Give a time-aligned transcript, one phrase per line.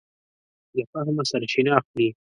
[0.75, 2.07] له فهمه سرچینه اخلي.